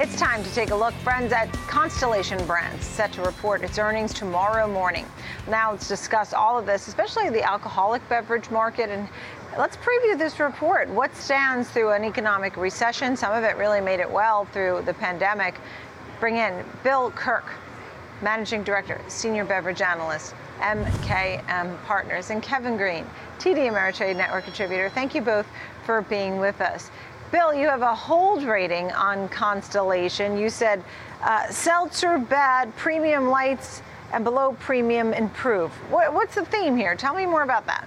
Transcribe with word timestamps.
It's 0.00 0.14
time 0.14 0.44
to 0.44 0.54
take 0.54 0.70
a 0.70 0.76
look, 0.76 0.94
friends, 0.94 1.32
at 1.32 1.52
Constellation 1.66 2.38
Brands, 2.46 2.86
set 2.86 3.12
to 3.14 3.22
report 3.22 3.62
its 3.62 3.80
earnings 3.80 4.14
tomorrow 4.14 4.68
morning. 4.68 5.04
Now 5.48 5.72
let's 5.72 5.88
discuss 5.88 6.32
all 6.32 6.56
of 6.56 6.66
this, 6.66 6.86
especially 6.86 7.30
the 7.30 7.42
alcoholic 7.42 8.08
beverage 8.08 8.48
market, 8.48 8.90
and 8.90 9.08
let's 9.58 9.76
preview 9.76 10.16
this 10.16 10.38
report. 10.38 10.88
What 10.88 11.12
stands 11.16 11.68
through 11.68 11.90
an 11.90 12.04
economic 12.04 12.56
recession? 12.56 13.16
Some 13.16 13.32
of 13.32 13.42
it 13.42 13.56
really 13.56 13.80
made 13.80 13.98
it 13.98 14.08
well 14.08 14.44
through 14.44 14.82
the 14.86 14.94
pandemic. 14.94 15.56
Bring 16.20 16.36
in 16.36 16.64
Bill 16.84 17.10
Kirk, 17.10 17.46
Managing 18.22 18.62
Director, 18.62 19.00
Senior 19.08 19.46
Beverage 19.46 19.82
Analyst, 19.82 20.32
MKM 20.60 21.76
Partners, 21.86 22.30
and 22.30 22.40
Kevin 22.40 22.76
Green, 22.76 23.04
TD 23.40 23.68
Ameritrade 23.68 24.14
Network 24.14 24.44
contributor. 24.44 24.90
Thank 24.90 25.16
you 25.16 25.22
both 25.22 25.46
for 25.84 26.02
being 26.02 26.38
with 26.38 26.60
us. 26.60 26.92
Bill, 27.30 27.52
you 27.52 27.66
have 27.68 27.82
a 27.82 27.94
hold 27.94 28.44
rating 28.44 28.90
on 28.92 29.28
Constellation. 29.28 30.38
You 30.38 30.48
said 30.48 30.82
uh, 31.22 31.48
seltzer 31.50 32.18
bad, 32.18 32.74
premium 32.76 33.28
lights, 33.28 33.82
and 34.12 34.24
below 34.24 34.56
premium 34.60 35.12
improve. 35.12 35.70
What, 35.90 36.14
what's 36.14 36.34
the 36.34 36.46
theme 36.46 36.76
here? 36.76 36.94
Tell 36.94 37.14
me 37.14 37.26
more 37.26 37.42
about 37.42 37.66
that. 37.66 37.86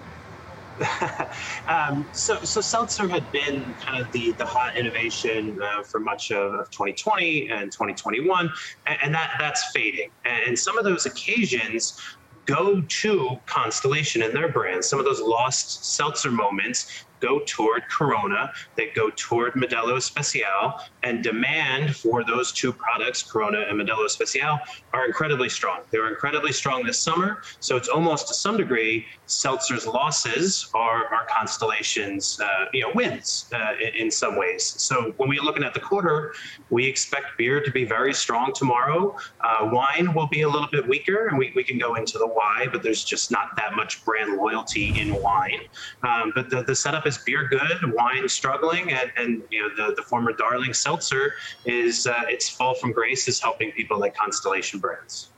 um, 1.68 2.06
so, 2.12 2.38
so 2.44 2.62
seltzer 2.62 3.08
had 3.08 3.30
been 3.32 3.64
kind 3.82 4.04
of 4.04 4.12
the, 4.12 4.32
the 4.34 4.46
hot 4.46 4.78
innovation 4.78 5.60
uh, 5.62 5.84
for 5.84 6.00
much 6.00 6.32
of, 6.32 6.54
of, 6.54 6.70
2020 6.70 7.50
and 7.50 7.72
2021, 7.72 8.50
and, 8.88 8.98
and, 9.04 9.14
that 9.14 9.36
that's 9.38 9.72
fading. 9.72 10.10
And 10.26 10.58
some 10.58 10.78
of 10.78 10.84
those 10.84 11.06
occasions 11.06 12.00
go 12.46 12.82
to 12.82 13.40
Constellation 13.46 14.24
and 14.24 14.36
their 14.36 14.50
brand. 14.50 14.84
Some 14.84 14.98
of 14.98 15.06
those 15.06 15.22
lost 15.22 15.86
seltzer 15.86 16.32
moments 16.32 17.06
go 17.22 17.42
toward 17.46 17.84
Corona, 17.90 18.52
that 18.76 18.94
go 18.96 19.10
toward 19.16 19.54
Modelo 19.54 19.96
Especial, 19.96 20.82
and 21.04 21.24
demand 21.24 21.96
for 21.96 22.24
those 22.24 22.52
two 22.52 22.74
products, 22.74 23.24
Corona 23.24 23.62
and 23.70 23.80
Modelo 23.80 24.06
Especial, 24.06 24.60
are 24.94 25.06
incredibly 25.06 25.50
strong. 25.50 25.82
They 25.92 26.00
were 26.00 26.10
incredibly 26.10 26.52
strong 26.52 26.84
this 26.84 27.00
summer, 27.00 27.42
so 27.60 27.78
it's 27.78 27.88
almost 27.88 28.28
to 28.28 28.34
some 28.34 28.58
degree 28.58 29.06
Seltzer's 29.32 29.88
losses 29.88 30.70
are, 30.74 31.10
Constellation's 31.30 32.40
uh, 32.42 32.66
you 32.74 32.82
know 32.82 32.92
wins 32.94 33.50
uh, 33.54 33.74
in, 33.80 34.06
in, 34.06 34.12
some 34.12 34.36
ways. 34.36 34.64
So 34.64 35.14
when 35.18 35.30
we're 35.30 35.42
looking 35.42 35.64
at 35.64 35.74
the 35.74 35.80
quarter, 35.80 36.34
we 36.70 36.86
expect 36.86 37.38
beer 37.38 37.62
to 37.62 37.72
be 37.72 37.86
very 37.86 38.14
strong 38.14 38.52
tomorrow. 38.54 39.16
Uh, 39.40 39.70
wine 39.72 40.14
will 40.14 40.28
be 40.28 40.42
a 40.42 40.50
little 40.50 40.68
bit 40.72 40.88
weaker, 40.88 41.28
and 41.28 41.38
we, 41.38 41.54
we 41.56 41.64
can 41.64 41.78
go 41.78 41.96
into 41.96 42.18
the 42.18 42.28
why, 42.28 42.68
but 42.72 42.84
there's 42.84 43.04
just 43.04 43.32
not 43.32 43.56
that 43.56 43.76
much 43.76 44.04
brand 44.04 44.38
loyalty 44.38 45.00
in 45.00 45.22
wine. 45.22 45.62
Um, 46.04 46.32
but 46.36 46.50
the, 46.50 46.64
the 46.64 46.76
setup 46.76 47.08
is 47.08 47.11
beer 47.20 47.48
good, 47.48 47.94
wine 47.94 48.28
struggling, 48.28 48.92
and, 48.92 49.12
and 49.18 49.44
you 49.50 49.62
know 49.62 49.70
the, 49.76 49.96
the 49.96 50.04
former 50.04 50.34
darling 50.34 50.74
seltzer 50.74 51.34
is 51.66 52.08
uh, 52.08 52.24
its 52.28 52.50
fall 52.50 52.74
from 52.74 52.92
grace 52.92 53.28
is 53.28 53.40
helping 53.40 53.72
people 53.72 54.00
like 54.00 54.16
Constellation 54.16 54.80
Brands. 54.80 55.30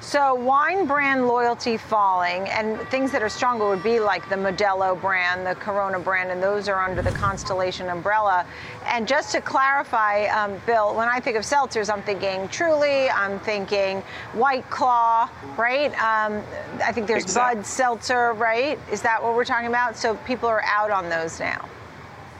So 0.00 0.34
wine 0.34 0.86
brand 0.86 1.26
loyalty 1.26 1.76
falling, 1.76 2.48
and 2.48 2.78
things 2.90 3.10
that 3.12 3.22
are 3.22 3.28
stronger 3.28 3.68
would 3.68 3.82
be 3.82 3.98
like 3.98 4.28
the 4.28 4.36
Modelo 4.36 5.00
brand, 5.00 5.46
the 5.46 5.54
Corona 5.54 5.98
brand, 5.98 6.30
and 6.30 6.40
those 6.42 6.68
are 6.68 6.80
under 6.80 7.02
the 7.02 7.10
Constellation 7.10 7.88
umbrella. 7.88 8.46
And 8.84 9.08
just 9.08 9.32
to 9.32 9.40
clarify, 9.40 10.26
um, 10.26 10.60
Bill, 10.66 10.94
when 10.94 11.08
I 11.08 11.18
think 11.18 11.36
of 11.36 11.44
seltzers, 11.44 11.92
I'm 11.92 12.02
thinking 12.02 12.48
Truly, 12.48 13.08
I'm 13.10 13.40
thinking 13.40 14.02
White 14.34 14.68
Claw, 14.70 15.28
right? 15.56 15.90
Um, 15.94 16.42
I 16.84 16.92
think 16.92 17.06
there's 17.06 17.24
exactly. 17.24 17.56
Bud 17.56 17.66
Seltzer, 17.66 18.32
right? 18.34 18.78
Is 18.92 19.02
that 19.02 19.22
what 19.22 19.34
we're 19.34 19.44
talking 19.44 19.68
about? 19.68 19.96
So 19.96 20.14
people 20.26 20.48
are 20.48 20.62
out 20.64 20.90
on 20.90 21.08
those 21.08 21.40
now. 21.40 21.68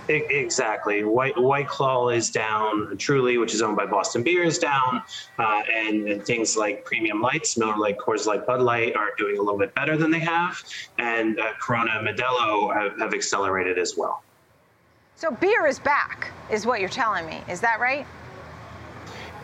Exactly. 0.09 1.05
White 1.05 1.37
White 1.37 1.69
Claw 1.69 2.09
is 2.09 2.31
down. 2.31 2.97
Truly, 2.97 3.39
which 3.39 3.55
is 3.55 3.63
owned 3.63 3.77
by 3.77 3.87
Boston 3.87 4.23
Beer, 4.23 4.45
is 4.45 4.59
down, 4.59 5.03
uh, 5.39 5.63
and, 5.73 6.09
and, 6.09 6.25
things 6.25 6.57
like 6.57 6.85
Premium 6.85 7.21
Lights, 7.21 7.57
Miller 7.57 7.77
Lite, 7.77 7.99
Coors 7.99 8.27
Light, 8.27 8.47
Bud 8.47 8.61
Light 8.61 8.95
are 8.97 9.11
doing 9.19 9.39
a 9.39 9.43
little 9.43 9.59
bit 9.59 9.75
better 9.75 9.97
than 9.97 10.11
they 10.11 10.21
have, 10.21 10.63
and 10.99 11.39
uh, 11.39 11.53
Corona, 11.61 12.03
Modelo 12.03 12.75
have, 12.75 12.99
have 12.99 13.15
accelerated 13.15 13.79
as 13.79 13.97
well. 13.97 14.23
So 15.17 15.31
beer 15.31 15.67
is 15.67 15.79
back, 15.79 16.31
is 16.51 16.67
what 16.67 16.81
you're 16.81 16.89
telling 16.89 17.27
me. 17.27 17.41
Is 17.49 17.61
that 17.61 17.81
right? 17.81 18.07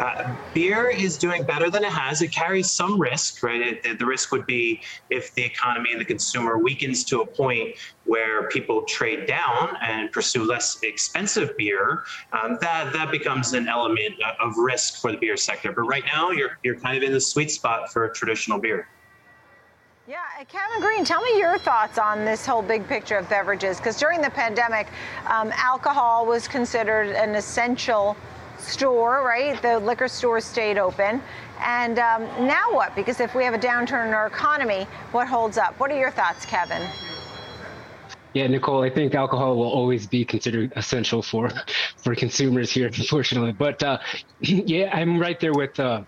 Uh, 0.02 0.34
beer 0.52 0.88
is 0.88 1.16
doing 1.16 1.44
better 1.44 1.70
than 1.70 1.84
it 1.84 1.92
has. 1.92 2.22
It 2.22 2.32
carries 2.32 2.68
some 2.68 3.00
risk, 3.00 3.40
right? 3.44 3.78
It, 3.84 4.00
the 4.00 4.04
risk 4.04 4.32
would 4.32 4.46
be 4.46 4.80
if 5.10 5.32
the 5.34 5.44
economy 5.44 5.92
and 5.92 6.00
the 6.00 6.04
consumer 6.04 6.58
weakens 6.58 7.04
to 7.04 7.20
a 7.20 7.26
point 7.26 7.76
where 8.04 8.48
people 8.48 8.82
trade 8.82 9.26
down 9.26 9.76
and 9.80 10.10
pursue 10.10 10.42
less 10.42 10.82
expensive 10.82 11.56
beer. 11.56 12.02
Um, 12.32 12.58
that 12.60 12.92
that 12.92 13.12
becomes 13.12 13.52
an 13.52 13.68
element 13.68 14.16
of 14.40 14.56
risk 14.56 15.00
for 15.00 15.12
the 15.12 15.18
beer 15.18 15.36
sector. 15.36 15.70
But 15.70 15.82
right 15.82 16.04
now, 16.04 16.32
you're 16.32 16.58
you're 16.64 16.80
kind 16.80 16.96
of 16.96 17.04
in 17.04 17.12
the 17.12 17.20
sweet 17.20 17.52
spot 17.52 17.92
for 17.92 18.08
traditional 18.08 18.58
beer. 18.58 18.88
Yeah, 20.08 20.18
Kevin 20.48 20.80
Green, 20.80 21.04
tell 21.04 21.22
me 21.22 21.38
your 21.38 21.58
thoughts 21.58 21.96
on 21.96 22.24
this 22.24 22.44
whole 22.44 22.60
big 22.60 22.88
picture 22.88 23.18
of 23.18 23.28
beverages. 23.28 23.76
Because 23.76 24.00
during 24.00 24.20
the 24.20 24.30
pandemic, 24.30 24.88
um, 25.28 25.52
alcohol 25.54 26.26
was 26.26 26.48
considered 26.48 27.10
an 27.10 27.36
essential 27.36 28.16
store, 28.62 29.22
right? 29.22 29.60
The 29.62 29.78
liquor 29.78 30.08
stores 30.08 30.44
stayed 30.44 30.78
open. 30.78 31.22
And 31.60 31.98
um, 31.98 32.22
now 32.46 32.72
what? 32.72 32.94
Because 32.94 33.20
if 33.20 33.34
we 33.34 33.44
have 33.44 33.54
a 33.54 33.58
downturn 33.58 34.08
in 34.08 34.14
our 34.14 34.26
economy, 34.26 34.84
what 35.12 35.28
holds 35.28 35.58
up? 35.58 35.78
What 35.78 35.90
are 35.90 35.98
your 35.98 36.10
thoughts, 36.10 36.44
Kevin? 36.44 36.82
Yeah, 38.34 38.46
Nicole, 38.46 38.82
I 38.82 38.88
think 38.88 39.14
alcohol 39.14 39.56
will 39.56 39.70
always 39.70 40.06
be 40.06 40.24
considered 40.24 40.72
essential 40.76 41.22
for 41.22 41.50
for 41.98 42.14
consumers 42.14 42.70
here, 42.70 42.86
unfortunately. 42.98 43.52
But 43.52 43.82
uh, 43.82 43.98
yeah, 44.40 44.90
I'm 44.92 45.18
right 45.18 45.38
there 45.38 45.52
with 45.52 45.78
uh, 45.78 46.02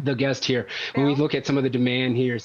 the 0.00 0.14
guest 0.14 0.44
here. 0.44 0.66
When 0.94 1.06
we 1.06 1.14
look 1.14 1.34
at 1.34 1.46
some 1.46 1.56
of 1.56 1.62
the 1.64 1.70
demand 1.70 2.16
here, 2.16 2.38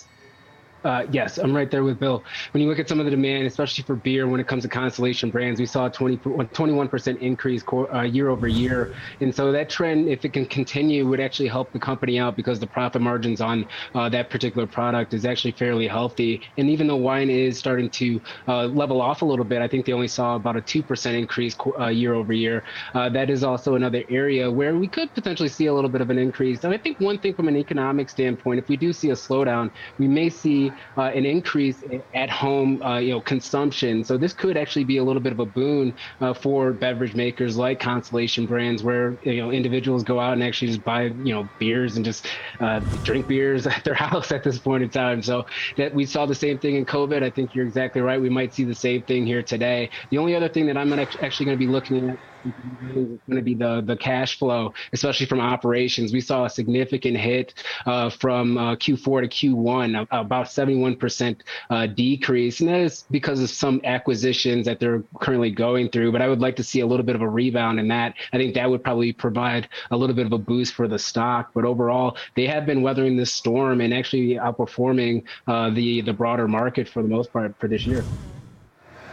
uh, 0.84 1.06
yes, 1.12 1.38
I'm 1.38 1.56
right 1.56 1.70
there 1.70 1.84
with 1.84 2.00
Bill. 2.00 2.24
When 2.52 2.64
you 2.64 2.70
look 2.70 2.80
at 2.80 2.88
some 2.88 3.00
of 3.00 3.06
the 3.06 3.12
demand, 3.12 3.48
especially 3.48 3.84
for 3.84 3.96
beer, 3.96 4.28
when 4.28 4.40
it 4.40 4.48
comes 4.48 4.64
to 4.64 4.70
Constellation 4.70 5.30
brands, 5.30 5.60
we 5.60 5.66
saw 5.66 5.88
a 5.88 5.90
20, 5.90 6.18
21% 6.18 7.18
increase 7.18 7.64
uh, 7.94 8.02
year 8.02 8.30
over 8.30 8.48
year. 8.48 8.94
And 9.20 9.34
so 9.36 9.52
that 9.52 9.70
trend, 9.70 10.08
if 10.08 10.24
it 10.24 10.34
can 10.34 10.46
continue, 10.46 11.06
would 11.08 11.20
actually 11.20 11.50
help 11.50 11.74
the 11.74 11.80
company 11.80 12.18
out 12.18 12.36
because 12.36 12.60
the 12.60 12.68
profit 12.68 13.02
margins 13.02 13.42
on 13.42 13.68
uh, 13.94 14.08
that 14.10 14.30
particular 14.30 14.68
product 14.68 15.14
is 15.14 15.26
actually 15.26 15.52
fairly 15.52 15.88
healthy. 15.88 16.44
And 16.58 16.70
even 16.70 16.88
though 16.88 16.98
wine 16.98 17.30
is 17.30 17.58
starting 17.58 17.90
to 17.92 18.22
uh, 18.48 18.66
level 18.66 19.02
off 19.02 19.22
a 19.22 19.26
little 19.26 19.46
bit, 19.46 19.62
I 19.62 19.68
think 19.68 19.86
they 19.86 19.94
only 19.94 20.08
saw 20.08 20.36
about 20.36 20.56
a 20.56 20.62
2% 20.62 21.18
increase 21.18 21.56
year 21.92 22.14
over 22.14 22.34
year. 22.34 22.64
That 22.94 23.30
is 23.30 23.44
also 23.44 23.76
another 23.76 24.04
area 24.10 24.50
where 24.50 24.78
we 24.78 24.88
could 24.88 25.14
potentially 25.14 25.50
see 25.50 25.66
a 25.66 25.74
little 25.74 25.90
bit 25.90 26.02
of 26.02 26.10
an 26.10 26.18
increase. 26.18 26.64
And 26.64 26.74
I 26.74 26.78
think 26.78 27.00
one 27.00 27.20
thing 27.20 27.34
from 27.34 27.48
an 27.48 27.58
economic 27.58 28.10
standpoint, 28.10 28.60
if 28.60 28.70
we 28.70 28.78
do 28.78 28.94
see 28.94 29.10
a 29.10 29.14
slowdown, 29.14 29.72
we 29.98 30.08
may 30.08 30.30
see 30.30 30.69
uh, 30.97 31.03
an 31.03 31.25
increase 31.25 31.81
in 31.84 32.03
at 32.13 32.30
home 32.30 32.81
uh, 32.81 32.97
you 32.97 33.12
know 33.12 33.22
consumption. 33.22 34.03
So 34.03 34.18
this 34.18 34.34
could 34.34 34.57
actually 34.57 34.85
be 34.85 34.97
a 34.97 35.03
little 35.03 35.22
bit 35.22 35.31
of 35.31 35.40
a 35.40 35.46
boon 35.46 35.96
uh, 36.22 36.34
for 36.34 36.74
beverage 36.74 37.16
makers 37.16 37.57
like 37.57 37.80
Constellation 37.80 38.46
Brands, 38.46 38.84
where 38.84 39.18
you 39.24 39.41
know 39.41 39.52
individuals 39.52 40.03
go 40.03 40.19
out 40.19 40.34
and 40.34 40.44
actually 40.44 40.69
just 40.69 40.84
buy 40.84 41.03
you 41.03 41.34
know 41.34 41.50
beers 41.59 41.96
and 41.96 42.06
just 42.06 42.28
uh, 42.59 42.80
drink 43.03 43.28
beers 43.28 43.68
at 43.75 43.84
their 43.84 43.94
house 43.94 44.31
at 44.31 44.44
this 44.44 44.59
point 44.59 44.84
in 44.84 44.90
time. 44.90 45.22
So 45.22 45.46
that 45.78 45.94
we 45.94 46.06
saw 46.06 46.25
the 46.25 46.35
same 46.35 46.59
thing 46.59 46.75
in 46.75 46.86
COVID. 46.86 47.24
I 47.24 47.30
think 47.30 47.53
you're 47.53 47.66
exactly 47.66 48.01
right. 48.01 48.19
We 48.19 48.30
might 48.30 48.53
see 48.53 48.63
the 48.63 48.75
same 48.75 49.03
thing 49.03 49.25
here 49.25 49.44
today. 49.44 49.90
The 50.09 50.18
only 50.18 50.36
other 50.36 50.50
thing 50.50 50.66
that 50.68 50.78
I'm 50.78 50.91
actually 50.94 51.46
going 51.46 51.57
to 51.57 51.59
be 51.59 51.68
looking 51.68 52.09
at 52.09 52.19
is 52.46 53.19
going 53.28 53.36
to 53.36 53.41
be 53.41 53.56
the 53.56 53.81
the 53.81 53.97
cash 53.97 54.38
flow, 54.38 54.74
especially 54.94 55.25
from 55.25 55.40
operations. 55.40 56.13
We 56.13 56.22
saw 56.22 56.46
a 56.46 56.50
significant 56.50 57.18
hit 57.18 57.53
uh, 57.86 58.09
from 58.09 58.57
uh, 58.57 58.75
Q4 58.75 59.30
to 59.30 59.56
Q1, 59.56 60.07
about 60.12 60.51
71% 60.59 61.42
uh, 61.70 61.88
decrease, 61.88 62.59
and 62.59 62.70
that 62.70 62.80
is 62.80 63.06
because 63.12 63.42
of 63.42 63.50
some 63.50 63.81
acquisitions 63.84 64.66
that 64.66 64.80
they're 64.80 65.03
currently 65.20 65.52
going 65.52 65.90
through. 65.90 66.12
But 66.12 66.22
I 66.22 66.28
would 66.28 66.40
like 66.40 66.56
to 66.58 66.64
see 66.64 66.81
a 66.81 66.88
little 66.88 67.06
bit 67.06 67.16
of 67.16 67.22
a 67.22 67.30
rebound 67.30 67.80
in 67.80 67.88
that. 67.90 68.16
I 68.34 68.38
think 68.38 68.53
that 68.56 68.69
would 68.69 68.84
probably 68.84 69.14
provide 69.14 69.68
a 69.92 69.98
little 69.98 70.16
bit 70.16 70.25
of 70.25 70.34
a 70.34 70.38
boost 70.38 70.74
for 70.74 70.88
the 70.88 71.00
stock. 71.00 71.51
But 71.54 71.66
overall, 71.66 72.18
they 72.36 72.48
have 72.48 72.66
been 72.66 72.81
weathering 72.81 73.18
this 73.18 73.31
storm 73.31 73.81
and 73.81 73.94
actually 73.94 74.36
outperforming 74.36 75.24
uh, 75.48 75.69
the 75.72 76.01
the 76.01 76.13
broader 76.13 76.48
market 76.48 76.88
for 76.88 77.01
the 77.01 77.10
most 77.10 77.31
part 77.31 77.56
for 77.60 77.68
this 77.68 77.86
year. 77.86 78.04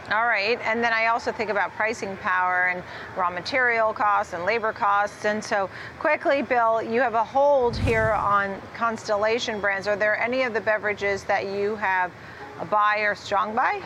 All 0.09 0.25
right. 0.25 0.57
And 0.63 0.81
then 0.81 0.93
I 0.93 1.07
also 1.07 1.33
think 1.33 1.49
about 1.49 1.73
pricing 1.73 2.15
power 2.17 2.67
and 2.67 2.81
raw 3.17 3.29
material 3.29 3.91
costs 3.91 4.31
and 4.31 4.45
labor 4.45 4.71
costs. 4.71 5.25
And 5.25 5.43
so, 5.43 5.69
quickly, 5.99 6.41
Bill, 6.41 6.81
you 6.81 7.01
have 7.01 7.13
a 7.13 7.23
hold 7.23 7.75
here 7.75 8.11
on 8.13 8.61
Constellation 8.73 9.59
brands. 9.59 9.85
Are 9.85 9.97
there 9.97 10.17
any 10.17 10.43
of 10.43 10.53
the 10.53 10.61
beverages 10.61 11.25
that 11.25 11.47
you 11.47 11.75
have 11.75 12.13
a 12.61 12.65
buy 12.65 12.99
or 12.99 13.15
strong 13.15 13.53
buy? 13.53 13.81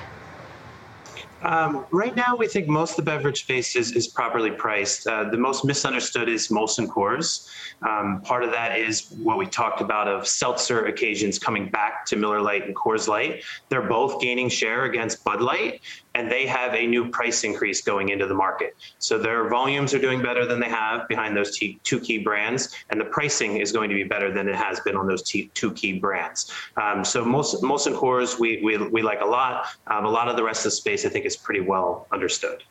Um, 1.43 1.85
right 1.91 2.15
now, 2.15 2.35
we 2.35 2.47
think 2.47 2.67
most 2.67 2.91
of 2.91 2.95
the 2.97 3.11
beverage 3.11 3.41
space 3.41 3.75
is, 3.75 3.93
is 3.93 4.07
properly 4.07 4.51
priced. 4.51 5.07
Uh, 5.07 5.25
the 5.29 5.37
most 5.37 5.65
misunderstood 5.65 6.29
is 6.29 6.49
Molson 6.49 6.87
Coors. 6.87 7.49
Um, 7.81 8.21
part 8.21 8.43
of 8.43 8.51
that 8.51 8.77
is 8.77 9.11
what 9.23 9.37
we 9.37 9.47
talked 9.47 9.81
about 9.81 10.07
of 10.07 10.27
seltzer 10.27 10.85
occasions 10.85 11.39
coming 11.39 11.69
back 11.69 12.05
to 12.05 12.15
Miller 12.15 12.41
Lite 12.41 12.65
and 12.65 12.75
Coors 12.75 13.07
Light. 13.07 13.43
They're 13.69 13.87
both 13.87 14.21
gaining 14.21 14.49
share 14.49 14.85
against 14.85 15.23
Bud 15.23 15.41
Light, 15.41 15.81
and 16.13 16.31
they 16.31 16.45
have 16.45 16.75
a 16.75 16.85
new 16.85 17.09
price 17.09 17.43
increase 17.43 17.81
going 17.81 18.09
into 18.09 18.27
the 18.27 18.35
market. 18.35 18.75
So 18.99 19.17
their 19.17 19.49
volumes 19.49 19.93
are 19.95 19.99
doing 19.99 20.21
better 20.21 20.45
than 20.45 20.59
they 20.59 20.69
have 20.69 21.07
behind 21.07 21.35
those 21.35 21.57
t- 21.57 21.79
two 21.83 21.99
key 21.99 22.19
brands, 22.19 22.75
and 22.91 22.99
the 22.99 23.05
pricing 23.05 23.57
is 23.57 23.71
going 23.71 23.89
to 23.89 23.95
be 23.95 24.03
better 24.03 24.31
than 24.31 24.47
it 24.47 24.55
has 24.55 24.79
been 24.81 24.95
on 24.95 25.07
those 25.07 25.23
t- 25.23 25.49
two 25.55 25.71
key 25.73 25.99
brands. 25.99 26.51
Um, 26.77 27.03
so 27.03 27.25
Molson 27.25 27.95
Coors 27.95 28.37
we, 28.39 28.61
we, 28.63 28.77
we 28.77 29.01
like 29.01 29.21
a 29.21 29.25
lot. 29.25 29.67
Um, 29.87 30.05
a 30.05 30.09
lot 30.09 30.27
of 30.27 30.35
the 30.35 30.43
rest 30.43 30.65
of 30.65 30.71
the 30.71 30.75
space 30.75 31.05
I 31.05 31.09
think 31.09 31.25
is 31.31 31.37
pretty 31.37 31.61
well 31.61 32.07
understood. 32.11 32.63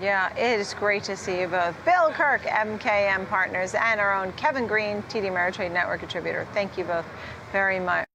Yeah, 0.00 0.34
it 0.36 0.60
is 0.60 0.74
great 0.74 1.04
to 1.04 1.16
see 1.16 1.40
you 1.40 1.48
both. 1.48 1.74
Bill 1.86 2.10
Kirk, 2.10 2.42
MKM 2.42 3.26
Partners, 3.28 3.74
and 3.74 3.98
our 3.98 4.14
own 4.14 4.32
Kevin 4.34 4.66
Green, 4.66 5.02
TD 5.04 5.30
Ameritrade 5.30 5.72
Network 5.72 6.00
contributor. 6.00 6.46
Thank 6.52 6.76
you 6.76 6.84
both 6.84 7.06
very 7.50 7.80
much. 7.80 8.05